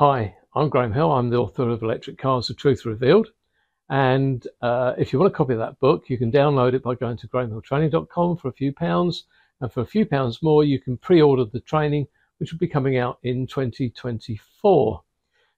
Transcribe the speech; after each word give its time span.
Hi, 0.00 0.34
I'm 0.54 0.70
Graham 0.70 0.94
Hill. 0.94 1.12
I'm 1.12 1.28
the 1.28 1.36
author 1.36 1.68
of 1.68 1.82
Electric 1.82 2.16
Cars, 2.16 2.46
The 2.46 2.54
Truth 2.54 2.86
Revealed. 2.86 3.32
And 3.90 4.46
uh, 4.62 4.94
if 4.96 5.12
you 5.12 5.18
want 5.18 5.30
a 5.30 5.36
copy 5.36 5.52
of 5.52 5.58
that 5.58 5.78
book, 5.78 6.08
you 6.08 6.16
can 6.16 6.32
download 6.32 6.72
it 6.72 6.82
by 6.82 6.94
going 6.94 7.18
to 7.18 7.28
grahamhilltraining.com 7.28 8.38
for 8.38 8.48
a 8.48 8.52
few 8.52 8.72
pounds. 8.72 9.24
And 9.60 9.70
for 9.70 9.82
a 9.82 9.86
few 9.86 10.06
pounds 10.06 10.42
more, 10.42 10.64
you 10.64 10.80
can 10.80 10.96
pre 10.96 11.20
order 11.20 11.44
the 11.44 11.60
training, 11.60 12.06
which 12.38 12.50
will 12.50 12.58
be 12.58 12.66
coming 12.66 12.96
out 12.96 13.18
in 13.24 13.46
2024. 13.46 15.02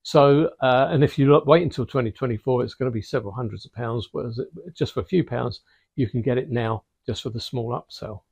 So, 0.03 0.51
uh, 0.61 0.89
and 0.91 1.05
if 1.05 1.21
you 1.21 1.41
wait 1.47 1.63
until 1.63 1.87
2024, 1.87 2.65
it's 2.65 2.75
going 2.75 2.91
to 2.91 2.93
be 2.93 3.01
several 3.01 3.33
hundreds 3.33 3.65
of 3.65 3.73
pounds. 3.73 4.09
Whereas 4.11 4.41
just 4.75 4.95
for 4.95 5.03
a 5.03 5.05
few 5.05 5.23
pounds, 5.23 5.61
you 5.95 6.09
can 6.09 6.21
get 6.21 6.37
it 6.37 6.51
now 6.51 6.83
just 7.07 7.23
for 7.23 7.31
the 7.31 7.41
small 7.41 7.81
upsell. 7.81 8.23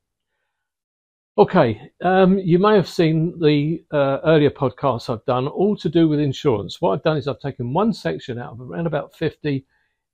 Okay, 1.40 1.90
um, 2.02 2.38
you 2.38 2.58
may 2.58 2.74
have 2.74 2.86
seen 2.86 3.38
the 3.40 3.82
uh, 3.90 4.18
earlier 4.26 4.50
podcasts 4.50 5.08
I've 5.08 5.24
done, 5.24 5.48
all 5.48 5.74
to 5.78 5.88
do 5.88 6.06
with 6.06 6.20
insurance. 6.20 6.82
What 6.82 6.90
I've 6.90 7.02
done 7.02 7.16
is 7.16 7.26
I've 7.26 7.40
taken 7.40 7.72
one 7.72 7.94
section 7.94 8.38
out 8.38 8.52
of 8.52 8.60
around 8.60 8.86
about 8.86 9.14
50 9.14 9.64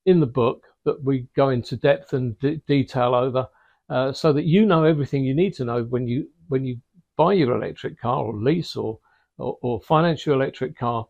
in 0.05 0.21
the 0.21 0.27
book 0.27 0.63
that 0.85 1.03
we 1.03 1.27
go 1.35 1.49
into 1.49 1.77
depth 1.77 2.13
and 2.13 2.39
d- 2.39 2.63
detail 2.69 3.13
over, 3.13 3.49
uh, 3.91 4.13
so 4.13 4.33
that 4.35 4.45
you 4.45 4.65
know 4.67 4.85
everything 4.85 5.25
you 5.25 5.35
need 5.35 5.53
to 5.55 5.65
know 5.65 5.83
when 5.83 6.07
you 6.07 6.29
when 6.47 6.65
you 6.65 6.79
buy 7.17 7.33
your 7.33 7.57
electric 7.57 8.01
car 8.01 8.23
or 8.23 8.37
lease 8.37 8.77
or, 8.77 9.01
or, 9.39 9.59
or 9.63 9.81
finance 9.81 10.27
your 10.27 10.37
electric 10.37 10.79
car, 10.79 11.09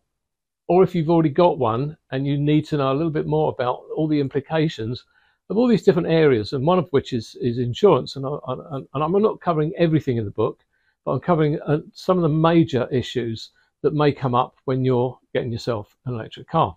or 0.66 0.82
if 0.82 0.94
you've 0.94 1.10
already 1.10 1.28
got 1.28 1.58
one 1.58 1.94
and 2.10 2.26
you 2.26 2.38
need 2.38 2.64
to 2.68 2.78
know 2.78 2.90
a 2.90 2.96
little 2.96 3.12
bit 3.12 3.26
more 3.26 3.50
about 3.52 3.82
all 3.94 4.08
the 4.08 4.20
implications 4.20 5.04
of 5.48 5.56
all 5.56 5.68
these 5.68 5.84
different 5.84 6.08
areas, 6.08 6.52
and 6.52 6.66
one 6.66 6.78
of 6.78 6.88
which 6.90 7.12
is 7.12 7.36
is 7.40 7.58
insurance. 7.58 8.16
And, 8.16 8.26
I, 8.26 8.38
and 8.48 8.86
I'm 8.94 9.12
not 9.22 9.40
covering 9.40 9.72
everything 9.78 10.16
in 10.16 10.24
the 10.24 10.30
book, 10.30 10.64
but 11.04 11.12
I'm 11.12 11.20
covering 11.20 11.60
uh, 11.60 11.78
some 11.92 12.18
of 12.18 12.22
the 12.22 12.28
major 12.28 12.88
issues 12.90 13.50
that 13.82 13.94
may 13.94 14.12
come 14.12 14.34
up 14.34 14.56
when 14.64 14.84
you're 14.84 15.18
getting 15.32 15.52
yourself 15.52 15.96
an 16.06 16.14
electric 16.14 16.48
car. 16.48 16.76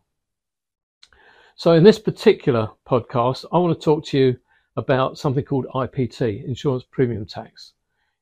So 1.56 1.74
in 1.74 1.84
this 1.84 2.00
particular 2.00 2.70
podcast, 2.88 3.46
I 3.52 3.58
want 3.58 3.78
to 3.78 3.84
talk 3.84 4.06
to 4.06 4.18
you 4.18 4.38
about 4.78 5.18
something 5.18 5.44
called 5.44 5.66
IPT, 5.76 6.46
insurance 6.48 6.86
premium 6.90 7.26
tax. 7.26 7.74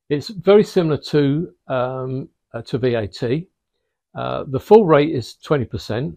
It's 0.08 0.28
very 0.28 0.64
similar 0.64 0.96
to 0.96 1.52
um, 1.68 2.28
uh, 2.54 2.62
to 2.62 2.78
VAT. 2.78 3.22
Uh, 4.14 4.44
the 4.48 4.58
full 4.58 4.86
rate 4.86 5.14
is 5.14 5.36
20%, 5.44 6.16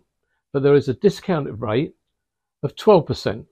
but 0.53 0.63
there 0.63 0.75
is 0.75 0.87
a 0.87 0.93
discounted 0.93 1.59
rate 1.59 1.93
of 2.63 2.75
12%. 2.75 3.45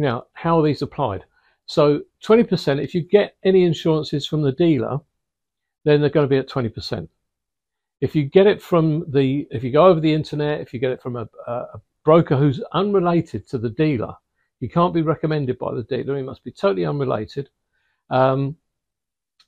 Now, 0.00 0.28
how 0.32 0.58
are 0.58 0.62
these 0.62 0.80
applied? 0.80 1.24
So 1.66 2.00
20%, 2.24 2.82
if 2.82 2.94
you 2.94 3.02
get 3.02 3.36
any 3.44 3.64
insurances 3.64 4.26
from 4.26 4.40
the 4.40 4.50
dealer, 4.50 4.98
then 5.84 6.00
they're 6.00 6.08
going 6.08 6.24
to 6.24 6.30
be 6.30 6.38
at 6.38 6.48
20%. 6.48 7.06
If 8.00 8.16
you 8.16 8.24
get 8.24 8.46
it 8.46 8.62
from 8.62 9.04
the, 9.12 9.46
if 9.50 9.62
you 9.62 9.70
go 9.70 9.84
over 9.84 10.00
the 10.00 10.14
internet, 10.14 10.62
if 10.62 10.72
you 10.72 10.80
get 10.80 10.92
it 10.92 11.02
from 11.02 11.16
a, 11.16 11.28
a 11.46 11.80
broker 12.02 12.34
who's 12.34 12.62
unrelated 12.72 13.46
to 13.50 13.58
the 13.58 13.68
dealer, 13.68 14.14
you 14.60 14.70
can't 14.70 14.94
be 14.94 15.02
recommended 15.02 15.58
by 15.58 15.74
the 15.74 15.82
dealer. 15.82 16.16
He 16.16 16.22
must 16.22 16.44
be 16.44 16.50
totally 16.50 16.86
unrelated. 16.86 17.50
Um, 18.08 18.56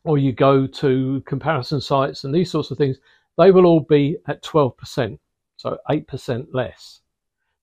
or 0.05 0.19
you 0.19 0.33
go 0.33 0.67
to 0.67 1.23
comparison 1.25 1.81
sites 1.81 2.25
and 2.25 2.35
these 2.35 2.51
sorts 2.51 2.71
of 2.71 2.77
things, 2.77 2.99
they 3.39 3.53
will 3.53 3.65
all 3.65 3.81
be 3.81 4.19
at 4.29 4.43
12%, 4.43 5.19
so 5.57 5.79
8% 5.89 6.47
less. 6.53 7.01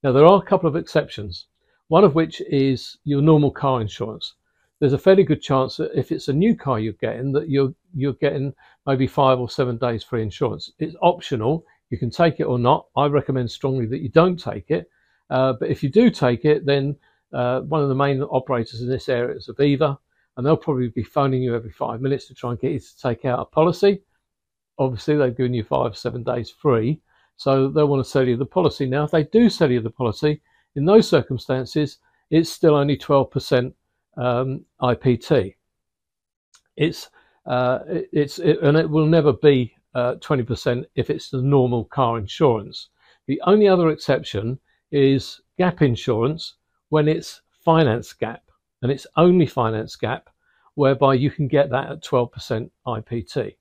Now, 0.01 0.11
there 0.11 0.25
are 0.25 0.41
a 0.41 0.45
couple 0.45 0.67
of 0.67 0.75
exceptions 0.75 1.45
one 1.89 2.03
of 2.03 2.15
which 2.15 2.41
is 2.41 2.97
your 3.03 3.21
normal 3.21 3.51
car 3.51 3.81
insurance. 3.81 4.35
There's 4.79 4.93
a 4.93 4.97
fairly 4.97 5.23
good 5.23 5.41
chance 5.41 5.75
that 5.77 5.91
if 5.93 6.11
it's 6.11 6.29
a 6.29 6.33
new 6.33 6.55
car 6.55 6.79
you're 6.79 6.93
getting, 6.93 7.33
that 7.33 7.49
you're 7.49 7.73
you're 7.93 8.13
getting 8.13 8.53
maybe 8.87 9.07
five 9.07 9.39
or 9.39 9.49
seven 9.49 9.77
days 9.77 10.03
free 10.03 10.23
insurance. 10.23 10.71
It's 10.79 10.95
optional. 11.01 11.65
You 11.89 11.97
can 11.97 12.09
take 12.09 12.39
it 12.39 12.45
or 12.45 12.57
not. 12.57 12.85
I 12.95 13.07
recommend 13.07 13.51
strongly 13.51 13.87
that 13.87 14.01
you 14.01 14.09
don't 14.09 14.39
take 14.39 14.71
it. 14.71 14.89
Uh, 15.29 15.53
but 15.59 15.69
if 15.69 15.83
you 15.83 15.89
do 15.89 16.09
take 16.09 16.45
it, 16.45 16.65
then 16.65 16.95
uh, 17.33 17.61
one 17.61 17.81
of 17.81 17.89
the 17.89 17.95
main 17.95 18.21
operators 18.21 18.81
in 18.81 18.89
this 18.89 19.09
area 19.09 19.35
is 19.35 19.47
Aviva, 19.47 19.97
and 20.37 20.45
they'll 20.45 20.57
probably 20.57 20.87
be 20.89 21.03
phoning 21.03 21.41
you 21.41 21.55
every 21.55 21.71
five 21.71 22.01
minutes 22.01 22.27
to 22.27 22.33
try 22.33 22.51
and 22.51 22.59
get 22.59 22.71
you 22.71 22.79
to 22.79 22.97
take 23.01 23.25
out 23.25 23.39
a 23.39 23.45
policy. 23.45 24.01
Obviously, 24.77 25.17
they've 25.17 25.35
given 25.35 25.53
you 25.53 25.63
five, 25.63 25.97
seven 25.97 26.23
days 26.23 26.49
free, 26.49 27.01
so 27.35 27.67
they'll 27.67 27.87
want 27.87 28.03
to 28.03 28.09
sell 28.09 28.27
you 28.27 28.37
the 28.37 28.45
policy. 28.45 28.85
Now, 28.85 29.03
if 29.03 29.11
they 29.11 29.23
do 29.25 29.49
sell 29.49 29.69
you 29.69 29.81
the 29.81 29.89
policy, 29.89 30.41
in 30.79 30.85
those 30.85 31.09
circumstances, 31.09 31.99
it's 32.31 32.49
still 32.49 32.75
only 32.75 32.97
12% 32.97 33.73
um, 34.15 34.65
IPT. 34.81 35.55
It's 36.77 37.09
uh, 37.45 37.79
it's 38.13 38.39
it, 38.39 38.61
and 38.61 38.77
it 38.77 38.89
will 38.89 39.05
never 39.05 39.33
be 39.33 39.73
uh, 39.93 40.15
20% 40.15 40.85
if 40.95 41.09
it's 41.09 41.29
the 41.29 41.41
normal 41.41 41.83
car 41.85 42.17
insurance. 42.17 42.89
The 43.27 43.41
only 43.45 43.67
other 43.67 43.89
exception 43.89 44.57
is 44.91 45.41
gap 45.57 45.81
insurance 45.81 46.55
when 46.87 47.09
it's 47.09 47.41
finance 47.65 48.13
gap, 48.13 48.43
and 48.81 48.89
it's 48.89 49.07
only 49.17 49.47
finance 49.47 49.97
gap 49.97 50.29
whereby 50.75 51.15
you 51.15 51.29
can 51.29 51.49
get 51.49 51.69
that 51.71 51.91
at 51.91 52.03
12% 52.03 52.69
IPT. 52.87 53.57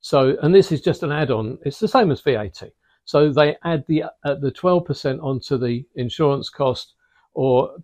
So, 0.00 0.38
and 0.42 0.54
this 0.54 0.72
is 0.72 0.80
just 0.80 1.02
an 1.02 1.12
add-on. 1.12 1.58
It's 1.66 1.80
the 1.80 1.88
same 1.88 2.10
as 2.10 2.22
VAT. 2.22 2.62
So 3.10 3.32
they 3.32 3.56
add 3.64 3.84
the 3.88 4.04
uh, 4.04 4.36
the 4.36 4.52
12% 4.52 5.20
onto 5.20 5.58
the 5.58 5.84
insurance 5.96 6.48
cost, 6.48 6.94
or 7.34 7.74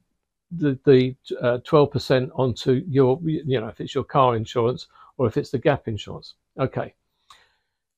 the 0.53 0.79
the 0.85 1.17
uh, 1.43 1.59
12% 1.69 2.31
onto 2.37 2.85
your 2.89 3.19
you 3.25 3.61
know 3.61 3.67
if 3.67 3.81
it's 3.81 3.93
your 3.93 4.05
car 4.05 4.37
insurance 4.37 4.87
or 5.19 5.27
if 5.27 5.37
it's 5.37 5.51
the 5.51 5.59
gap 5.59 5.89
insurance. 5.89 6.35
Okay. 6.61 6.95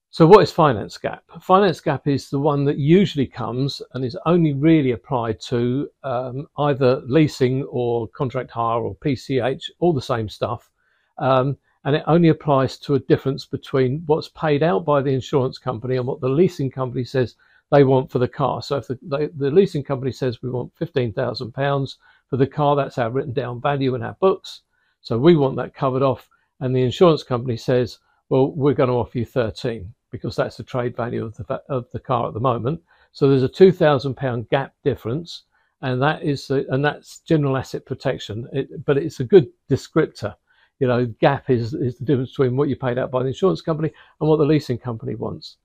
So 0.09 0.27
what 0.27 0.43
is 0.43 0.50
finance 0.50 0.97
gap? 0.97 1.22
Finance 1.43 1.83
gap 1.83 2.09
is 2.09 2.31
the 2.31 2.39
one 2.39 2.65
that 2.65 2.78
usually 2.78 3.27
comes 3.27 3.83
and 3.93 4.06
is 4.06 4.16
only 4.25 4.55
really 4.55 4.93
applied 4.93 5.39
to 5.53 5.91
um, 6.05 6.47
either 6.56 7.03
leasing 7.06 7.62
or 7.65 8.09
contract 8.09 8.50
hire 8.50 8.81
or 8.81 8.97
PCH, 8.97 9.65
all 9.81 9.93
the 9.93 10.00
same 10.00 10.31
stuff. 10.31 10.71
Um, 11.19 11.59
and 11.88 11.97
it 11.97 12.04
only 12.06 12.28
applies 12.28 12.76
to 12.78 12.97
a 12.97 12.99
difference 12.99 13.47
between 13.47 14.03
what's 14.04 14.28
paid 14.28 14.62
out 14.62 14.84
by 14.84 15.00
the 15.00 15.09
insurance 15.09 15.56
company 15.56 15.97
and 15.97 16.06
what 16.06 16.21
the 16.21 16.28
leasing 16.28 16.71
company 16.71 17.03
says 17.03 17.34
they 17.71 17.82
want 17.82 18.10
for 18.10 18.19
the 18.19 18.28
car. 18.28 18.60
So 18.60 18.76
if 18.76 18.88
the, 18.88 18.99
the, 19.00 19.32
the 19.34 19.50
leasing 19.50 19.82
company 19.82 20.12
says 20.12 20.43
we 20.43 20.50
want 20.50 20.75
£15,000 20.75 21.94
for 22.28 22.37
the 22.37 22.47
car, 22.47 22.77
that's 22.77 22.98
our 22.98 23.10
written 23.10 23.32
down 23.32 23.62
value 23.62 23.94
in 23.94 24.03
our 24.03 24.19
books. 24.21 24.60
So 25.00 25.16
we 25.16 25.34
want 25.34 25.56
that 25.56 25.72
covered 25.72 26.03
off. 26.03 26.28
And 26.60 26.77
the 26.77 26.82
insurance 26.82 27.22
company 27.22 27.56
says, 27.56 28.00
well, 28.28 28.50
we're 28.50 28.75
going 28.75 28.91
to 28.91 28.97
offer 28.97 29.16
you 29.16 29.25
13 29.25 29.91
because 30.10 30.37
that's 30.37 30.59
the 30.59 30.65
trade 30.65 30.94
value 30.94 31.25
of 31.25 31.38
the, 31.38 31.62
of 31.71 31.87
the 31.94 32.00
car 32.00 32.28
at 32.28 32.34
the 32.34 32.41
moment. 32.41 32.82
So 33.12 33.31
there's 33.31 33.44
a 33.44 33.48
£2,000 33.48 34.50
gap 34.50 34.75
difference. 34.84 35.44
And 35.81 36.03
that 36.03 36.22
is, 36.22 36.50
and 36.50 36.84
that's 36.84 37.21
general 37.21 37.56
asset 37.56 37.87
protection, 37.87 38.47
it, 38.53 38.84
but 38.84 38.98
it's 38.98 39.21
a 39.21 39.25
good 39.25 39.48
descriptor 39.71 40.34
you 40.78 40.87
know, 40.87 41.06
gap 41.21 41.50
is, 41.50 41.75
is 41.75 41.99
the 41.99 42.05
difference 42.05 42.31
between 42.31 42.56
what 42.56 42.69
you 42.69 42.77
paid 42.77 42.99
out 42.99 43.11
by 43.11 43.22
the 43.22 43.28
insurance 43.28 43.61
company 43.61 43.93
and 44.21 44.28
what 44.28 44.37
the 44.37 44.44
leasing 44.44 44.78
company 44.78 45.15
wants. 45.15 45.56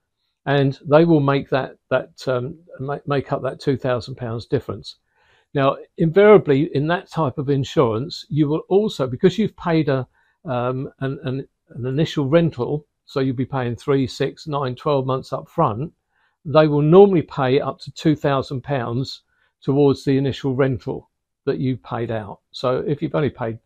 And 0.46 0.78
they 0.90 1.06
will 1.06 1.20
make 1.20 1.50
that, 1.50 1.78
that 1.90 2.28
um, 2.28 2.58
make 3.06 3.32
up 3.32 3.44
that 3.44 3.62
£2,000 3.62 4.50
difference. 4.50 4.98
Now, 5.54 5.78
invariably, 5.98 6.70
in 6.76 6.88
that 6.88 7.10
type 7.10 7.38
of 7.38 7.50
insurance, 7.50 8.26
you 8.30 8.48
will 8.48 8.64
also, 8.70 9.08
because 9.08 9.38
you've 9.38 9.56
paid 9.56 9.88
a, 9.88 10.08
um, 10.46 10.90
an, 11.00 11.20
an, 11.24 11.48
an 11.70 11.86
initial 11.86 12.28
rental, 12.28 12.88
so 13.06 13.20
you'll 13.20 13.36
be 13.36 13.46
paying 13.46 13.76
three, 13.76 14.08
six, 14.08 14.48
nine, 14.48 14.76
12 14.76 15.06
months 15.06 15.32
up 15.32 15.48
front, 15.48 15.94
they 16.44 16.68
will 16.68 16.82
normally 16.82 17.22
pay 17.22 17.62
up 17.62 17.80
to 17.80 17.92
£2,000 17.92 19.20
towards 19.62 20.04
the 20.04 20.18
initial 20.18 20.56
rental 20.56 21.10
that 21.46 21.60
you 21.60 21.78
paid 21.78 22.12
out. 22.12 22.40
So 22.52 22.84
if 22.86 23.02
you've 23.02 23.16
only 23.16 23.30
paid 23.30 23.60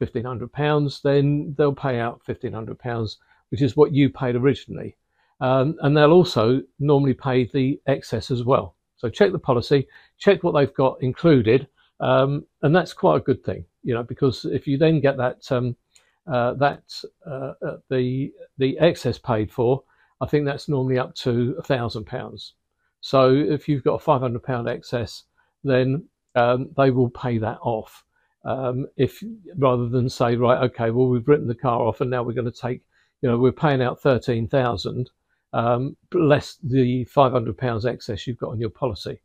£1,500, 0.00 1.02
then 1.02 1.54
they'll 1.56 1.74
pay 1.74 2.00
out 2.00 2.22
£1,500, 2.26 3.16
which 3.50 3.62
is 3.62 3.76
what 3.76 3.92
you 3.92 4.10
paid 4.10 4.36
originally. 4.36 4.96
Um, 5.40 5.76
and 5.80 5.96
they'll 5.96 6.12
also 6.12 6.62
normally 6.78 7.14
pay 7.14 7.46
the 7.52 7.80
excess 7.86 8.30
as 8.30 8.44
well. 8.44 8.76
So 8.96 9.08
check 9.08 9.32
the 9.32 9.38
policy, 9.38 9.86
check 10.18 10.42
what 10.42 10.52
they've 10.52 10.74
got 10.74 11.02
included, 11.02 11.68
um, 12.00 12.44
and 12.62 12.74
that's 12.74 12.92
quite 12.92 13.16
a 13.16 13.24
good 13.24 13.44
thing, 13.44 13.64
you 13.82 13.94
know, 13.94 14.02
because 14.02 14.44
if 14.44 14.66
you 14.66 14.78
then 14.78 15.00
get 15.00 15.16
that 15.16 15.50
um, 15.50 15.76
uh, 16.26 16.54
that 16.54 16.82
uh, 17.26 17.52
uh 17.62 17.76
the 17.90 18.32
the 18.56 18.78
excess 18.78 19.18
paid 19.18 19.52
for, 19.52 19.82
I 20.20 20.26
think 20.26 20.46
that's 20.46 20.68
normally 20.68 20.98
up 20.98 21.14
to 21.16 21.54
a 21.58 21.62
thousand 21.62 22.06
pounds. 22.06 22.54
So 23.00 23.34
if 23.34 23.68
you've 23.68 23.84
got 23.84 23.94
a 23.94 23.98
five 23.98 24.22
hundred 24.22 24.42
pound 24.42 24.68
excess, 24.68 25.24
then 25.62 26.08
um, 26.34 26.70
they 26.76 26.90
will 26.90 27.10
pay 27.10 27.38
that 27.38 27.58
off 27.60 28.04
um, 28.44 28.86
if 28.96 29.22
rather 29.58 29.88
than 29.88 30.08
say 30.08 30.36
right 30.36 30.62
okay 30.62 30.90
well 30.90 31.08
we've 31.08 31.28
written 31.28 31.46
the 31.46 31.54
car 31.54 31.80
off 31.80 32.00
and 32.00 32.10
now 32.10 32.22
we're 32.22 32.32
going 32.32 32.50
to 32.50 32.60
take 32.60 32.82
you 33.22 33.28
know 33.28 33.38
we're 33.38 33.52
paying 33.52 33.82
out 33.82 34.00
13,000 34.00 35.10
um, 35.52 35.96
less 36.12 36.58
the 36.62 37.04
500 37.04 37.56
pounds 37.56 37.86
excess 37.86 38.26
you've 38.26 38.38
got 38.38 38.50
on 38.50 38.60
your 38.60 38.70
policy 38.70 39.20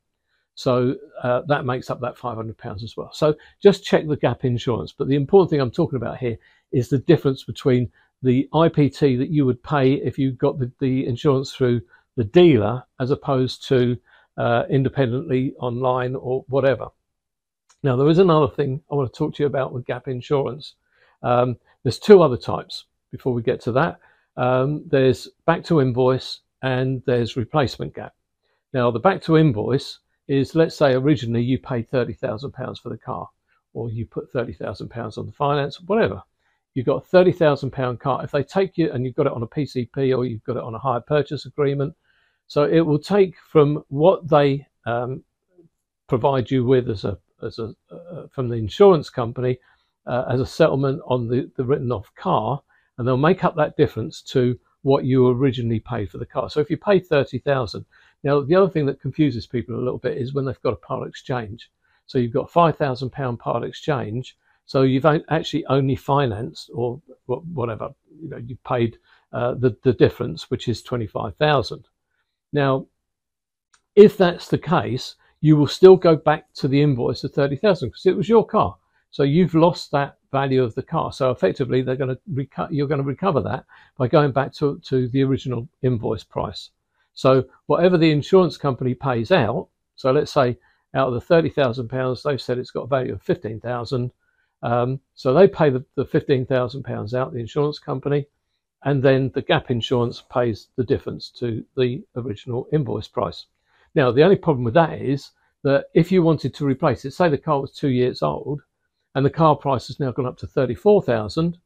so 0.56 0.96
uh, 1.24 1.42
that 1.48 1.66
makes 1.66 1.90
up 1.90 2.02
that 2.02 2.18
500 2.18 2.58
pounds 2.58 2.84
as 2.84 2.96
well 2.96 3.12
so 3.14 3.36
just 3.62 3.84
check 3.84 4.08
the 4.08 4.18
gap 4.18 4.46
insurance 4.46 4.92
but 4.92 5.08
the 5.08 5.16
important 5.16 5.50
thing 5.50 5.62
I'm 5.62 5.72
talking 5.72 5.98
about 5.98 6.18
here 6.18 6.38
is 6.72 6.90
the 6.90 7.00
difference 7.00 7.44
between 7.44 7.92
the 8.22 8.48
IPT 8.54 9.18
that 9.18 9.30
you 9.30 9.46
would 9.46 9.64
pay 9.64 9.94
if 9.94 10.18
you 10.18 10.32
got 10.32 10.60
the, 10.60 10.72
the 10.80 11.06
insurance 11.06 11.54
through 11.54 11.82
the 12.18 12.24
dealer 12.24 12.84
as 13.00 13.12
opposed 13.12 13.66
to 13.70 13.98
uh, 14.38 14.64
independently 14.70 15.54
online 15.60 16.16
or 16.16 16.44
whatever. 16.48 16.88
Now, 17.82 17.96
there 17.96 18.10
is 18.10 18.20
another 18.20 18.48
thing 18.48 18.82
I 18.92 18.96
want 18.96 19.12
to 19.12 19.18
talk 19.18 19.36
to 19.36 19.44
you 19.44 19.48
about 19.48 19.72
with 19.72 19.86
gap 19.86 20.08
insurance. 20.08 20.76
Um, 21.24 21.58
there's 21.84 22.00
two 22.00 22.22
other 22.22 22.36
types 22.38 22.86
before 23.12 23.34
we 23.34 23.42
get 23.42 23.62
to 23.62 23.72
that. 23.74 24.00
Um, 24.36 24.84
there's 24.88 25.30
back 25.46 25.64
to 25.66 25.82
invoice 25.82 26.42
and 26.62 27.02
there's 27.06 27.38
replacement 27.38 27.96
gap. 27.96 28.14
Now, 28.74 28.92
the 28.92 29.00
back 29.00 29.22
to 29.24 29.38
invoice 29.38 30.00
is 30.28 30.56
let's 30.56 30.76
say 30.76 30.94
originally 30.94 31.42
you 31.42 31.58
paid 31.58 31.90
£30,000 31.90 32.80
for 32.80 32.90
the 32.90 32.98
car 32.98 33.30
or 33.74 33.90
you 33.90 34.06
put 34.06 34.32
£30,000 34.34 35.18
on 35.18 35.26
the 35.26 35.32
finance, 35.32 35.80
whatever. 35.82 36.22
You've 36.74 36.86
got 36.86 37.04
a 37.06 37.16
£30,000 37.16 38.00
car. 38.00 38.24
If 38.24 38.32
they 38.32 38.44
take 38.44 38.78
you 38.78 38.92
and 38.92 39.06
you've 39.06 39.16
got 39.16 39.26
it 39.26 39.34
on 39.34 39.44
a 39.44 39.48
PCP 39.48 40.16
or 40.16 40.26
you've 40.26 40.44
got 40.44 40.58
it 40.58 40.64
on 40.64 40.76
a 40.76 40.80
hire 40.80 41.02
purchase 41.02 41.46
agreement, 41.46 41.96
so 42.48 42.64
it 42.64 42.82
will 42.82 43.00
take 43.00 43.36
from 43.52 43.84
what 43.88 44.28
they 44.28 44.68
um, 44.86 45.24
provide 46.08 46.52
you 46.52 46.66
with 46.66 46.90
as 46.90 47.06
a, 47.06 47.18
as 47.44 47.60
a 47.60 47.74
uh, 47.92 48.28
from 48.32 48.50
the 48.50 48.56
insurance 48.56 49.10
company 49.10 49.58
uh, 50.06 50.26
as 50.30 50.40
a 50.40 50.46
settlement 50.46 51.02
on 51.06 51.28
the, 51.28 51.50
the 51.56 51.64
written 51.64 51.92
off 51.92 52.12
car, 52.16 52.62
and 52.98 53.08
they'll 53.08 53.18
make 53.18 53.44
up 53.44 53.56
that 53.56 53.78
difference 53.78 54.22
to 54.22 54.58
what 54.82 55.06
you 55.06 55.28
originally 55.28 55.80
paid 55.80 56.10
for 56.10 56.18
the 56.18 56.26
car. 56.26 56.50
So 56.50 56.60
if 56.60 56.70
you 56.70 56.78
pay 56.78 57.00
30,000, 57.00 57.86
now 58.24 58.42
the 58.42 58.56
other 58.56 58.70
thing 58.70 58.86
that 58.86 59.02
confuses 59.02 59.46
people 59.46 59.76
a 59.76 59.78
little 59.78 59.98
bit 59.98 60.18
is 60.18 60.34
when 60.34 60.46
they've 60.46 60.62
got 60.62 60.74
a 60.74 60.78
part 60.78 61.08
exchange. 61.08 61.70
So 62.06 62.18
you've 62.18 62.34
got 62.34 62.52
£5,000 62.52 63.40
part 63.40 63.64
exchange. 63.64 64.38
So 64.66 64.84
you've 64.84 65.06
actually 65.06 65.66
only 65.66 65.96
financed 65.96 66.70
or 66.74 67.02
whatever, 67.26 67.90
you 68.22 68.30
know, 68.30 68.38
you 68.38 68.58
paid 68.68 68.98
uh, 69.34 69.56
the, 69.56 69.76
the 69.84 69.94
difference, 69.94 70.50
which 70.50 70.68
is 70.68 70.82
25,000. 70.82 71.86
Now, 72.54 72.88
if 73.96 74.18
that's 74.18 74.48
the 74.48 74.58
case, 74.58 75.16
you 75.42 75.56
will 75.56 75.68
still 75.68 75.96
go 75.96 76.16
back 76.16 76.54
to 76.54 76.68
the 76.68 76.82
invoice 76.82 77.24
of 77.24 77.34
30,000 77.34 77.90
because 77.90 78.06
it 78.06 78.16
was 78.16 78.30
your 78.30 78.46
car. 78.46 78.78
So 79.12 79.24
you've 79.24 79.56
lost 79.56 79.92
that 79.92 80.18
value 80.32 80.64
of 80.64 80.76
the 80.76 80.84
car. 80.84 81.12
So 81.12 81.32
effectively, 81.32 81.82
they're 81.82 81.96
going 81.96 82.16
to 82.16 82.22
reco- 82.32 82.70
you're 82.72 82.88
going 82.88 83.02
to 83.02 83.08
recover 83.08 83.42
that 83.42 83.66
by 83.98 84.08
going 84.08 84.32
back 84.32 84.54
to, 84.56 84.80
to 84.86 85.08
the 85.08 85.24
original 85.24 85.68
invoice 85.82 86.24
price. 86.24 86.70
So 87.14 87.46
whatever 87.66 87.98
the 87.98 88.12
insurance 88.12 88.58
company 88.58 88.94
pays 88.94 89.32
out, 89.32 89.68
so 89.96 90.12
let's 90.12 90.32
say 90.32 90.58
out 90.94 91.08
of 91.08 91.14
the 91.14 91.22
thirty 91.22 91.50
thousand 91.50 91.90
pounds, 91.90 92.24
they've 92.24 92.42
said 92.42 92.58
it's 92.58 92.72
got 92.72 92.84
a 92.84 92.88
value 92.88 93.14
of 93.14 93.22
fifteen 93.22 93.60
thousand. 93.60 94.12
Um, 94.62 95.00
so 95.16 95.34
they 95.34 95.48
pay 95.48 95.70
the, 95.70 95.84
the 95.96 96.06
fifteen 96.06 96.46
thousand 96.46 96.84
pounds 96.84 97.14
out, 97.14 97.34
the 97.34 97.40
insurance 97.40 97.80
company, 97.80 98.28
and 98.84 99.02
then 99.02 99.32
the 99.34 99.42
gap 99.42 99.72
insurance 99.72 100.24
pays 100.32 100.68
the 100.76 100.84
difference 100.84 101.30
to 101.32 101.66
the 101.76 102.04
original 102.16 102.68
invoice 102.72 103.08
price. 103.08 103.48
Now 103.96 104.12
the 104.12 104.24
only 104.24 104.36
problem 104.36 104.64
with 104.64 104.74
that 104.76 105.02
is 105.02 105.32
that 105.64 105.86
if 105.94 106.12
you 106.12 106.24
wanted 106.24 106.54
to 106.56 106.66
replace 106.66 107.06
it, 107.06 107.12
say 107.12 107.30
the 107.30 107.38
car 107.38 107.62
was 107.62 107.74
two 107.74 107.90
years 107.90 108.22
old, 108.22 108.62
and 109.16 109.26
the 109.26 109.30
car 109.30 109.56
price 109.56 109.88
has 109.88 110.00
now 110.00 110.12
gone 110.12 110.26
up 110.26 110.38
to 110.38 110.48
34,000, 110.48 111.58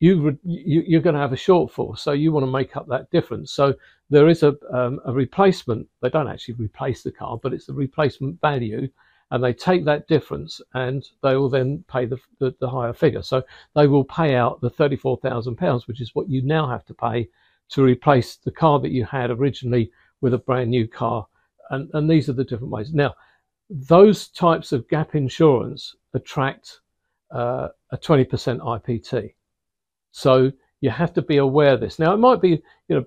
you, 0.00 0.38
you, 0.42 0.98
are 0.98 1.02
going 1.02 1.14
to 1.14 1.20
have 1.20 1.34
a 1.34 1.36
shortfall. 1.36 1.96
So 1.98 2.12
you 2.12 2.32
want 2.32 2.46
to 2.46 2.50
make 2.50 2.74
up 2.74 2.88
that 2.88 3.10
difference. 3.10 3.52
So 3.52 3.74
there 4.08 4.28
is 4.28 4.42
a, 4.42 4.56
um, 4.72 4.98
a 5.04 5.12
replacement. 5.12 5.86
They 6.00 6.08
don't 6.08 6.28
actually 6.28 6.54
replace 6.54 7.02
the 7.02 7.12
car, 7.12 7.38
but 7.40 7.52
it's 7.52 7.66
the 7.66 7.74
replacement 7.74 8.40
value. 8.40 8.88
And 9.30 9.44
they 9.44 9.52
take 9.52 9.84
that 9.84 10.08
difference 10.08 10.60
and 10.74 11.06
they 11.22 11.36
will 11.36 11.50
then 11.50 11.84
pay 11.86 12.06
the, 12.06 12.18
the, 12.40 12.54
the 12.60 12.68
higher 12.68 12.94
figure. 12.94 13.22
So 13.22 13.42
they 13.76 13.86
will 13.86 14.04
pay 14.04 14.34
out 14.34 14.60
the 14.62 14.70
£34,000, 14.70 15.86
which 15.86 16.00
is 16.00 16.14
what 16.14 16.28
you 16.28 16.42
now 16.42 16.66
have 16.66 16.84
to 16.86 16.94
pay 16.94 17.28
to 17.68 17.82
replace 17.82 18.36
the 18.36 18.50
car 18.50 18.80
that 18.80 18.90
you 18.90 19.04
had 19.04 19.30
originally 19.30 19.92
with 20.22 20.34
a 20.34 20.38
brand 20.38 20.70
new 20.70 20.88
car. 20.88 21.26
And, 21.70 21.88
and 21.94 22.10
these 22.10 22.28
are 22.28 22.34
the 22.34 22.44
different 22.44 22.72
ways. 22.72 22.92
Now, 22.92 23.14
those 23.68 24.28
types 24.28 24.72
of 24.72 24.88
gap 24.88 25.14
insurance 25.14 25.94
attract 26.14 26.80
uh, 27.32 27.68
a 27.92 27.98
20% 27.98 28.26
IPT. 28.58 29.34
So 30.10 30.52
you 30.80 30.90
have 30.90 31.12
to 31.14 31.22
be 31.22 31.36
aware 31.36 31.74
of 31.74 31.80
this. 31.80 31.98
Now, 31.98 32.12
it 32.12 32.18
might 32.18 32.40
be, 32.40 32.62
you 32.88 32.96
know, 32.96 33.04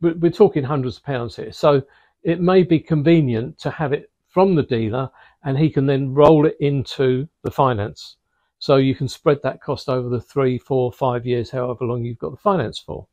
we're 0.00 0.30
talking 0.30 0.64
hundreds 0.64 0.96
of 0.96 1.04
pounds 1.04 1.36
here. 1.36 1.52
So 1.52 1.82
it 2.22 2.40
may 2.40 2.62
be 2.62 2.80
convenient 2.80 3.58
to 3.60 3.70
have 3.70 3.92
it 3.92 4.10
from 4.28 4.54
the 4.54 4.62
dealer 4.62 5.10
and 5.44 5.58
he 5.58 5.70
can 5.70 5.86
then 5.86 6.12
roll 6.12 6.46
it 6.46 6.56
into 6.60 7.28
the 7.42 7.50
finance. 7.50 8.16
So 8.58 8.76
you 8.76 8.94
can 8.94 9.08
spread 9.08 9.40
that 9.42 9.62
cost 9.62 9.88
over 9.88 10.08
the 10.08 10.20
three, 10.20 10.58
four, 10.58 10.92
five 10.92 11.24
years, 11.24 11.50
however 11.50 11.84
long 11.84 12.04
you've 12.04 12.18
got 12.18 12.30
the 12.32 12.36
finance 12.36 12.78
for. 12.78 13.06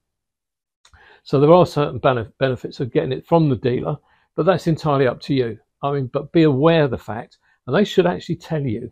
So 1.23 1.39
there 1.39 1.53
are 1.53 1.65
certain 1.65 2.00
benefits 2.00 2.79
of 2.79 2.91
getting 2.91 3.11
it 3.11 3.25
from 3.25 3.50
the 3.50 3.55
dealer, 3.55 3.97
but 4.38 4.45
that's 4.45 4.68
entirely 4.68 5.07
up 5.07 5.19
to 5.19 5.34
you. 5.34 5.60
I 5.81 5.92
mean, 5.92 6.07
but 6.13 6.31
be 6.31 6.44
aware 6.44 6.84
of 6.84 6.92
the 6.92 6.98
fact, 6.98 7.39
and 7.66 7.75
they 7.75 7.84
should 7.84 8.06
actually 8.06 8.36
tell 8.36 8.62
you 8.62 8.92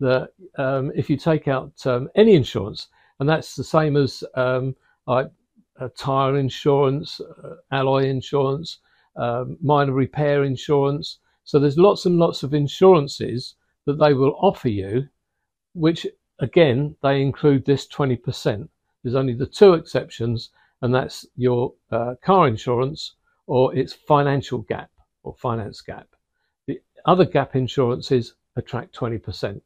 that 0.00 0.30
um, 0.58 0.90
if 0.96 1.08
you 1.08 1.16
take 1.16 1.46
out 1.46 1.72
um, 1.86 2.08
any 2.16 2.34
insurance, 2.34 2.88
and 3.20 3.28
that's 3.28 3.54
the 3.54 3.64
same 3.64 3.96
as 3.96 4.24
um, 4.34 4.74
like 5.06 5.30
uh, 5.78 5.88
tire 5.96 6.36
insurance, 6.36 7.20
uh, 7.20 7.54
alloy 7.70 8.04
insurance, 8.04 8.78
um, 9.16 9.56
minor 9.62 9.92
repair 9.92 10.42
insurance. 10.42 11.20
So 11.44 11.60
there's 11.60 11.78
lots 11.78 12.04
and 12.04 12.18
lots 12.18 12.42
of 12.42 12.52
insurances 12.52 13.54
that 13.86 13.98
they 13.98 14.12
will 14.12 14.36
offer 14.40 14.68
you, 14.68 15.08
which 15.74 16.04
again 16.40 16.96
they 17.00 17.22
include 17.22 17.64
this 17.64 17.86
20%. 17.86 18.68
There's 19.04 19.14
only 19.14 19.34
the 19.34 19.46
two 19.46 19.74
exceptions, 19.74 20.50
and 20.82 20.92
that's 20.92 21.26
your 21.36 21.74
uh, 21.92 22.14
car 22.22 22.48
insurance 22.48 23.14
or 23.50 23.74
its 23.76 23.92
financial 23.92 24.58
gap 24.58 24.90
or 25.24 25.34
finance 25.34 25.80
gap. 25.80 26.06
The 26.68 26.80
other 27.04 27.24
gap 27.24 27.56
insurances 27.56 28.34
attract 28.54 28.94
20%. 28.94 29.60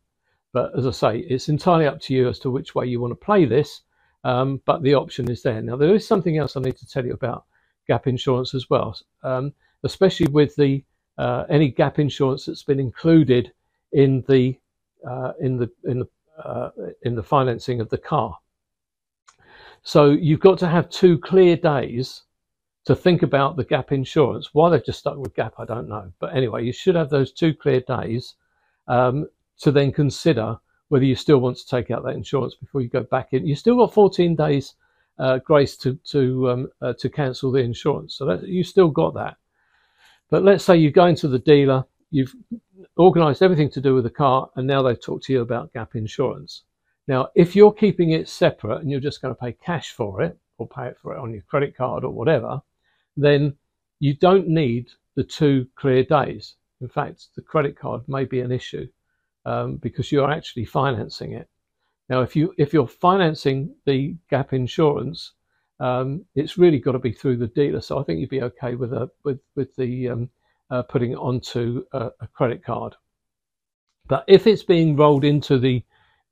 But 0.54 0.72
as 0.74 0.86
I 0.86 0.90
say, 0.90 1.18
it's 1.18 1.50
entirely 1.50 1.86
up 1.86 2.00
to 2.02 2.14
you 2.14 2.30
as 2.30 2.38
to 2.40 2.50
which 2.50 2.74
way 2.74 2.86
you 2.86 2.98
want 2.98 3.10
to 3.10 3.26
play 3.26 3.44
this. 3.44 3.82
Um, 4.24 4.62
but 4.64 4.82
the 4.82 4.94
option 4.94 5.30
is 5.30 5.42
there. 5.42 5.60
Now, 5.60 5.76
there 5.76 5.94
is 5.94 6.08
something 6.08 6.38
else 6.38 6.56
I 6.56 6.60
need 6.60 6.78
to 6.78 6.88
tell 6.88 7.04
you 7.04 7.12
about 7.12 7.44
gap 7.86 8.06
insurance 8.06 8.54
as 8.54 8.70
well, 8.70 8.96
um, 9.22 9.52
especially 9.82 10.28
with 10.28 10.56
the 10.56 10.82
uh, 11.18 11.44
any 11.50 11.68
gap 11.68 11.98
insurance 11.98 12.46
that's 12.46 12.62
been 12.62 12.80
included 12.80 13.52
in 13.92 14.24
the 14.28 14.58
uh, 15.06 15.32
in 15.40 15.58
the 15.58 15.70
in 15.84 15.98
the 15.98 16.08
uh, 16.42 16.70
in 17.02 17.14
the 17.14 17.22
financing 17.22 17.82
of 17.82 17.90
the 17.90 17.98
car. 17.98 18.38
So 19.82 20.12
you've 20.12 20.40
got 20.40 20.56
to 20.60 20.68
have 20.68 20.88
two 20.88 21.18
clear 21.18 21.56
days 21.56 22.22
to 22.84 22.94
think 22.94 23.22
about 23.22 23.56
the 23.56 23.64
gap 23.64 23.92
insurance. 23.92 24.50
Why 24.52 24.68
they've 24.68 24.84
just 24.84 25.00
stuck 25.00 25.16
with 25.16 25.34
gap, 25.34 25.54
I 25.58 25.64
don't 25.64 25.88
know. 25.88 26.12
But 26.18 26.36
anyway, 26.36 26.64
you 26.64 26.72
should 26.72 26.94
have 26.94 27.10
those 27.10 27.32
two 27.32 27.54
clear 27.54 27.80
days 27.80 28.34
um, 28.88 29.28
to 29.60 29.70
then 29.72 29.92
consider 29.92 30.58
whether 30.88 31.04
you 31.04 31.16
still 31.16 31.38
want 31.38 31.56
to 31.56 31.66
take 31.66 31.90
out 31.90 32.04
that 32.04 32.16
insurance 32.16 32.54
before 32.54 32.82
you 32.82 32.88
go 32.88 33.02
back 33.02 33.32
in. 33.32 33.46
You 33.46 33.56
still 33.56 33.76
got 33.76 33.94
14 33.94 34.36
days 34.36 34.74
uh, 35.18 35.38
grace 35.38 35.76
to 35.78 35.94
to 36.10 36.50
um, 36.50 36.68
uh, 36.82 36.92
to 36.98 37.08
cancel 37.08 37.52
the 37.52 37.60
insurance, 37.60 38.16
so 38.16 38.26
that 38.26 38.42
you 38.48 38.64
still 38.64 38.88
got 38.88 39.14
that. 39.14 39.36
But 40.30 40.42
let's 40.42 40.64
say 40.64 40.76
you 40.76 40.90
go 40.90 41.06
into 41.06 41.28
the 41.28 41.38
dealer, 41.38 41.84
you've 42.10 42.34
organised 42.98 43.42
everything 43.42 43.70
to 43.70 43.80
do 43.80 43.94
with 43.94 44.04
the 44.04 44.10
car, 44.10 44.50
and 44.56 44.66
now 44.66 44.82
they 44.82 44.94
talk 44.94 45.22
to 45.22 45.32
you 45.32 45.40
about 45.40 45.72
gap 45.72 45.94
insurance. 45.94 46.62
Now, 47.06 47.28
if 47.34 47.54
you're 47.54 47.72
keeping 47.72 48.10
it 48.10 48.28
separate 48.28 48.80
and 48.80 48.90
you're 48.90 49.00
just 49.00 49.20
going 49.20 49.34
to 49.34 49.40
pay 49.40 49.52
cash 49.52 49.92
for 49.92 50.22
it 50.22 50.38
or 50.58 50.66
pay 50.66 50.86
it 50.86 50.98
for 50.98 51.14
it 51.14 51.18
on 51.18 51.32
your 51.32 51.42
credit 51.42 51.76
card 51.76 52.02
or 52.02 52.10
whatever, 52.10 52.62
then 53.16 53.54
you 54.00 54.14
don't 54.14 54.48
need 54.48 54.90
the 55.14 55.24
two 55.24 55.66
clear 55.76 56.04
days. 56.04 56.54
In 56.80 56.88
fact, 56.88 57.28
the 57.36 57.42
credit 57.42 57.78
card 57.78 58.02
may 58.08 58.24
be 58.24 58.40
an 58.40 58.52
issue 58.52 58.88
um, 59.44 59.76
because 59.76 60.10
you're 60.10 60.30
actually 60.30 60.64
financing 60.64 61.32
it. 61.32 61.48
Now, 62.08 62.20
if 62.20 62.36
you 62.36 62.52
if 62.58 62.72
you're 62.72 62.86
financing 62.86 63.74
the 63.86 64.16
gap 64.28 64.52
insurance, 64.52 65.32
um, 65.80 66.24
it's 66.34 66.58
really 66.58 66.78
got 66.78 66.92
to 66.92 66.98
be 66.98 67.12
through 67.12 67.38
the 67.38 67.46
dealer. 67.46 67.80
So 67.80 67.98
I 67.98 68.04
think 68.04 68.20
you'd 68.20 68.28
be 68.28 68.42
okay 68.42 68.74
with 68.74 68.92
a 68.92 69.10
with 69.24 69.40
with 69.54 69.74
the 69.76 70.10
um, 70.10 70.30
uh, 70.70 70.82
putting 70.82 71.12
it 71.12 71.18
onto 71.18 71.84
a, 71.92 72.10
a, 72.20 72.26
credit 72.28 72.64
card. 72.64 72.94
But 74.06 74.24
if 74.26 74.46
it's 74.46 74.62
being 74.62 74.96
rolled 74.96 75.24
into 75.24 75.58
the 75.58 75.82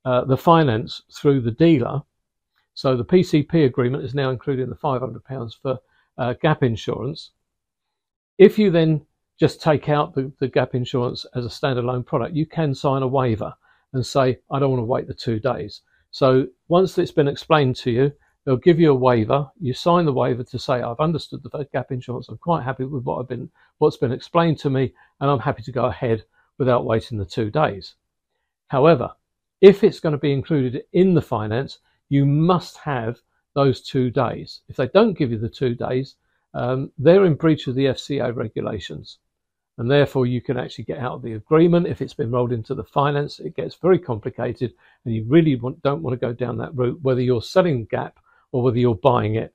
uh, 0.05 0.25
the 0.25 0.37
finance 0.37 1.01
through 1.11 1.41
the 1.41 1.51
dealer, 1.51 2.01
so 2.73 2.95
the 2.95 3.05
PCP 3.05 3.65
agreement 3.65 4.03
is 4.03 4.13
now 4.13 4.29
including 4.29 4.69
the 4.69 4.75
five 4.75 5.01
hundred 5.01 5.23
pounds 5.23 5.57
for 5.59 5.79
uh, 6.17 6.33
gap 6.41 6.63
insurance. 6.63 7.31
If 8.37 8.57
you 8.57 8.71
then 8.71 9.05
just 9.39 9.61
take 9.61 9.89
out 9.89 10.13
the, 10.13 10.31
the 10.39 10.47
gap 10.47 10.75
insurance 10.75 11.25
as 11.35 11.45
a 11.45 11.49
standalone 11.49 12.05
product, 12.05 12.35
you 12.35 12.45
can 12.45 12.73
sign 12.73 13.01
a 13.01 13.07
waiver 13.07 13.53
and 13.93 14.05
say, 14.05 14.39
I 14.51 14.59
don't 14.59 14.71
want 14.71 14.81
to 14.81 14.85
wait 14.85 15.07
the 15.07 15.13
two 15.13 15.39
days. 15.39 15.81
So 16.11 16.47
once 16.67 16.97
it's 16.97 17.11
been 17.11 17.27
explained 17.27 17.75
to 17.77 17.91
you, 17.91 18.11
they'll 18.45 18.57
give 18.57 18.79
you 18.79 18.91
a 18.91 18.95
waiver. 18.95 19.49
You 19.59 19.73
sign 19.73 20.05
the 20.05 20.13
waiver 20.13 20.43
to 20.43 20.59
say, 20.59 20.81
I've 20.81 20.99
understood 20.99 21.43
the 21.43 21.67
gap 21.71 21.91
insurance. 21.91 22.29
I'm 22.29 22.37
quite 22.37 22.63
happy 22.63 22.85
with 22.85 23.03
what 23.03 23.19
I've 23.19 23.27
been, 23.27 23.49
what's 23.77 23.97
been 23.97 24.11
explained 24.11 24.59
to 24.59 24.69
me, 24.69 24.93
and 25.19 25.29
I'm 25.29 25.39
happy 25.39 25.63
to 25.63 25.71
go 25.71 25.85
ahead 25.85 26.23
without 26.57 26.85
waiting 26.85 27.17
the 27.17 27.25
two 27.25 27.49
days. 27.49 27.95
However, 28.67 29.11
if 29.61 29.83
it's 29.83 29.99
going 29.99 30.13
to 30.13 30.19
be 30.19 30.33
included 30.33 30.83
in 30.93 31.13
the 31.13 31.21
finance, 31.21 31.79
you 32.09 32.25
must 32.25 32.77
have 32.77 33.19
those 33.55 33.81
two 33.81 34.09
days. 34.11 34.61
If 34.67 34.75
they 34.75 34.87
don't 34.87 35.17
give 35.17 35.31
you 35.31 35.37
the 35.37 35.49
two 35.49 35.75
days, 35.75 36.15
um, 36.53 36.91
they're 36.97 37.25
in 37.25 37.35
breach 37.35 37.67
of 37.67 37.75
the 37.75 37.85
FCA 37.85 38.35
regulations. 38.35 39.17
And 39.77 39.89
therefore, 39.89 40.27
you 40.27 40.39
can 40.39 40.57
actually 40.57 40.83
get 40.83 40.99
out 40.99 41.13
of 41.13 41.21
the 41.23 41.33
agreement 41.33 41.87
if 41.87 42.01
it's 42.01 42.13
been 42.13 42.29
rolled 42.29 42.51
into 42.51 42.75
the 42.75 42.83
finance. 42.83 43.39
It 43.39 43.55
gets 43.55 43.73
very 43.75 43.97
complicated, 43.97 44.73
and 45.03 45.15
you 45.15 45.25
really 45.27 45.55
want, 45.55 45.81
don't 45.81 46.03
want 46.03 46.13
to 46.13 46.25
go 46.25 46.31
down 46.31 46.57
that 46.57 46.75
route, 46.75 46.99
whether 47.01 47.21
you're 47.21 47.41
selling 47.41 47.85
GAP 47.85 48.19
or 48.51 48.61
whether 48.61 48.77
you're 48.77 48.95
buying 48.95 49.35
it. 49.35 49.53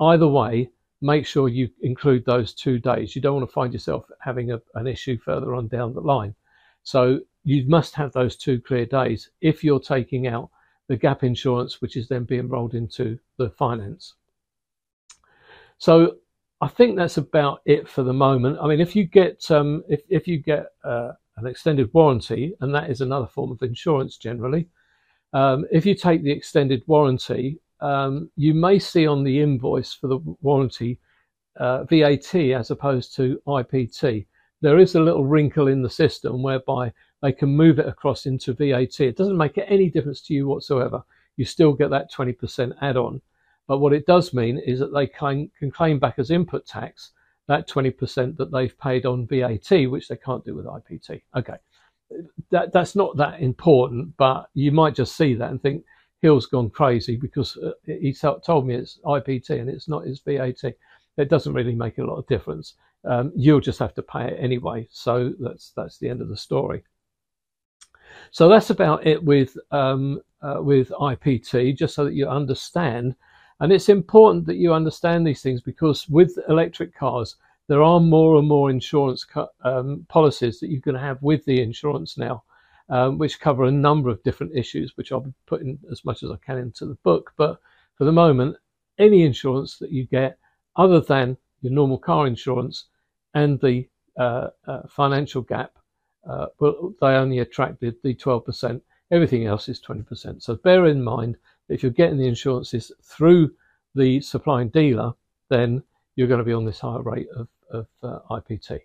Either 0.00 0.26
way, 0.26 0.70
make 1.02 1.26
sure 1.26 1.48
you 1.48 1.68
include 1.82 2.24
those 2.24 2.54
two 2.54 2.78
days. 2.78 3.14
You 3.14 3.20
don't 3.20 3.36
want 3.36 3.48
to 3.48 3.52
find 3.52 3.72
yourself 3.72 4.06
having 4.20 4.52
a, 4.52 4.60
an 4.74 4.86
issue 4.86 5.18
further 5.18 5.54
on 5.54 5.68
down 5.68 5.92
the 5.92 6.00
line. 6.00 6.34
So 6.82 7.20
you 7.44 7.68
must 7.68 7.94
have 7.94 8.12
those 8.12 8.36
two 8.36 8.60
clear 8.60 8.86
days 8.86 9.30
if 9.42 9.62
you're 9.62 9.80
taking 9.80 10.26
out 10.26 10.50
the 10.88 10.96
gap 10.96 11.22
insurance, 11.22 11.80
which 11.80 11.96
is 11.96 12.08
then 12.08 12.24
being 12.24 12.48
rolled 12.48 12.74
into 12.74 13.18
the 13.36 13.50
finance. 13.50 14.14
So 15.78 16.16
I 16.60 16.68
think 16.68 16.96
that's 16.96 17.18
about 17.18 17.60
it 17.64 17.88
for 17.88 18.02
the 18.02 18.12
moment. 18.12 18.58
I 18.60 18.66
mean, 18.66 18.80
if 18.80 18.96
you 18.96 19.04
get 19.04 19.48
um, 19.50 19.84
if 19.88 20.02
if 20.08 20.26
you 20.26 20.38
get 20.38 20.66
uh, 20.84 21.12
an 21.36 21.46
extended 21.46 21.90
warranty, 21.94 22.54
and 22.60 22.74
that 22.74 22.90
is 22.90 23.00
another 23.00 23.26
form 23.26 23.52
of 23.52 23.62
insurance 23.62 24.16
generally, 24.16 24.68
um, 25.32 25.66
if 25.70 25.86
you 25.86 25.94
take 25.94 26.22
the 26.22 26.32
extended 26.32 26.82
warranty, 26.86 27.60
um, 27.80 28.30
you 28.36 28.54
may 28.54 28.78
see 28.78 29.06
on 29.06 29.22
the 29.22 29.40
invoice 29.40 29.92
for 29.92 30.08
the 30.08 30.18
warranty 30.42 30.98
uh, 31.56 31.84
VAT 31.84 32.34
as 32.34 32.70
opposed 32.70 33.14
to 33.16 33.40
IPT. 33.46 34.26
There 34.60 34.78
is 34.78 34.96
a 34.96 35.00
little 35.00 35.24
wrinkle 35.24 35.68
in 35.68 35.82
the 35.82 35.90
system 35.90 36.42
whereby 36.42 36.92
they 37.22 37.32
can 37.32 37.48
move 37.48 37.78
it 37.78 37.86
across 37.86 38.26
into 38.26 38.52
VAT. 38.52 39.00
It 39.00 39.16
doesn't 39.16 39.36
make 39.36 39.58
any 39.58 39.90
difference 39.90 40.20
to 40.22 40.34
you 40.34 40.46
whatsoever. 40.46 41.02
You 41.36 41.44
still 41.44 41.72
get 41.72 41.90
that 41.90 42.12
20% 42.12 42.72
add 42.80 42.96
on. 42.96 43.20
But 43.66 43.78
what 43.78 43.92
it 43.92 44.06
does 44.06 44.32
mean 44.32 44.58
is 44.58 44.78
that 44.80 44.94
they 44.94 45.06
can, 45.06 45.50
can 45.58 45.70
claim 45.70 45.98
back 45.98 46.18
as 46.18 46.30
input 46.30 46.66
tax 46.66 47.12
that 47.48 47.68
20% 47.68 48.36
that 48.36 48.52
they've 48.52 48.78
paid 48.78 49.06
on 49.06 49.26
VAT, 49.26 49.90
which 49.90 50.08
they 50.08 50.16
can't 50.16 50.44
do 50.44 50.54
with 50.54 50.66
IPT. 50.66 51.22
Okay, 51.34 51.56
that, 52.50 52.72
that's 52.72 52.94
not 52.94 53.16
that 53.16 53.40
important, 53.40 54.16
but 54.16 54.48
you 54.54 54.70
might 54.70 54.94
just 54.94 55.16
see 55.16 55.34
that 55.34 55.50
and 55.50 55.60
think 55.60 55.84
Hill's 56.20 56.46
gone 56.46 56.70
crazy 56.70 57.16
because 57.16 57.56
uh, 57.56 57.72
he 57.84 58.14
told 58.44 58.66
me 58.66 58.74
it's 58.74 58.98
IPT 59.04 59.50
and 59.50 59.68
it's 59.68 59.88
not 59.88 60.06
his 60.06 60.20
VAT. 60.20 60.62
It 61.16 61.28
doesn't 61.28 61.54
really 61.54 61.74
make 61.74 61.98
a 61.98 62.04
lot 62.04 62.16
of 62.16 62.26
difference. 62.26 62.74
Um, 63.04 63.32
you'll 63.34 63.60
just 63.60 63.78
have 63.78 63.94
to 63.94 64.02
pay 64.02 64.26
it 64.26 64.38
anyway. 64.38 64.88
So 64.90 65.32
that's 65.38 65.72
that's 65.76 65.98
the 65.98 66.08
end 66.08 66.20
of 66.20 66.28
the 66.28 66.36
story. 66.36 66.82
So 68.30 68.48
that's 68.48 68.70
about 68.70 69.06
it 69.06 69.22
with 69.22 69.56
um, 69.70 70.20
uh, 70.42 70.56
with 70.60 70.90
IPT, 70.90 71.76
just 71.76 71.94
so 71.94 72.04
that 72.04 72.14
you 72.14 72.28
understand. 72.28 73.14
And 73.60 73.72
it's 73.72 73.88
important 73.88 74.46
that 74.46 74.56
you 74.56 74.72
understand 74.72 75.26
these 75.26 75.42
things 75.42 75.60
because 75.60 76.08
with 76.08 76.38
electric 76.48 76.94
cars, 76.94 77.36
there 77.66 77.82
are 77.82 78.00
more 78.00 78.38
and 78.38 78.48
more 78.48 78.70
insurance 78.70 79.26
um, 79.62 80.06
policies 80.08 80.60
that 80.60 80.70
you 80.70 80.80
can 80.80 80.94
have 80.94 81.22
with 81.22 81.44
the 81.44 81.60
insurance 81.60 82.16
now, 82.16 82.44
um, 82.88 83.18
which 83.18 83.40
cover 83.40 83.64
a 83.64 83.70
number 83.70 84.10
of 84.10 84.22
different 84.22 84.56
issues, 84.56 84.96
which 84.96 85.12
I'll 85.12 85.20
be 85.20 85.34
putting 85.46 85.78
as 85.90 86.04
much 86.04 86.22
as 86.22 86.30
I 86.30 86.36
can 86.44 86.58
into 86.58 86.86
the 86.86 86.94
book. 87.02 87.32
But 87.36 87.60
for 87.96 88.04
the 88.04 88.12
moment, 88.12 88.56
any 88.98 89.24
insurance 89.24 89.78
that 89.78 89.90
you 89.90 90.06
get, 90.06 90.38
other 90.76 91.00
than 91.00 91.36
your 91.60 91.72
normal 91.72 91.98
car 91.98 92.26
insurance 92.26 92.86
and 93.34 93.60
the 93.60 93.88
uh, 94.18 94.48
uh, 94.66 94.82
financial 94.88 95.42
gap, 95.42 95.77
uh, 96.28 96.46
well, 96.60 96.94
they 97.00 97.08
only 97.08 97.38
attracted 97.38 97.96
the 98.02 98.14
12%. 98.14 98.80
Everything 99.10 99.46
else 99.46 99.68
is 99.68 99.80
20%. 99.80 100.42
So 100.42 100.56
bear 100.56 100.86
in 100.86 101.02
mind 101.02 101.36
if 101.68 101.82
you're 101.82 101.92
getting 101.92 102.18
the 102.18 102.26
insurances 102.26 102.92
through 103.02 103.50
the 103.94 104.20
supplying 104.20 104.68
dealer, 104.68 105.12
then 105.48 105.82
you're 106.16 106.28
going 106.28 106.38
to 106.38 106.44
be 106.44 106.52
on 106.52 106.64
this 106.64 106.80
higher 106.80 107.02
rate 107.02 107.28
of, 107.34 107.48
of 107.70 107.86
uh, 108.02 108.18
IPT. 108.30 108.80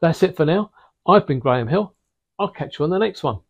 That's 0.00 0.22
it 0.22 0.36
for 0.36 0.44
now. 0.44 0.70
I've 1.06 1.26
been 1.26 1.38
Graham 1.38 1.68
Hill. 1.68 1.94
I'll 2.38 2.48
catch 2.48 2.78
you 2.78 2.84
on 2.84 2.90
the 2.90 2.98
next 2.98 3.22
one. 3.22 3.40